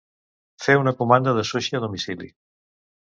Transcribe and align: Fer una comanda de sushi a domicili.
Fer 0.67 0.77
una 0.83 0.93
comanda 1.01 1.35
de 1.41 1.43
sushi 1.53 1.81
a 1.81 1.85
domicili. 1.87 2.31